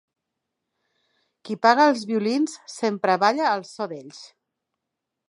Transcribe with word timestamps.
Qui 1.49 1.57
paga 1.65 1.85
els 1.91 2.05
violins 2.13 2.57
sempre 2.79 3.19
balla 3.25 3.47
al 3.51 3.67
so 3.73 3.89
d'ells. 3.93 4.23